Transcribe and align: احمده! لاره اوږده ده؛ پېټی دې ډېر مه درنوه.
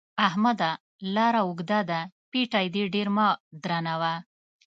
احمده! 0.27 0.71
لاره 1.15 1.39
اوږده 1.47 1.79
ده؛ 1.89 1.99
پېټی 2.31 2.65
دې 2.73 2.83
ډېر 2.93 3.07
مه 3.15 3.27
درنوه. 3.63 4.13